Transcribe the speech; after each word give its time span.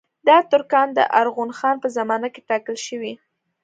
دا 0.27 0.37
ترکان 0.51 0.87
د 0.97 0.99
ارغون 1.19 1.51
خان 1.59 1.75
په 1.83 1.87
زمانه 1.97 2.27
کې 2.33 2.41
ټاکل 2.49 2.75
شوي. 2.87 3.13